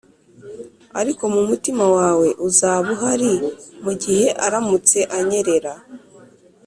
[0.99, 3.31] ariko mu mutima wawe uzaba uhari
[3.83, 5.73] mugihe aramutse anyerera.